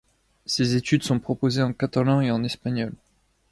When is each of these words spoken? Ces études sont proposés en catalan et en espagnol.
Ces 0.47 0.75
études 0.75 1.03
sont 1.03 1.19
proposés 1.19 1.61
en 1.61 1.73
catalan 1.73 2.21
et 2.21 2.31
en 2.31 2.43
espagnol. 2.43 2.93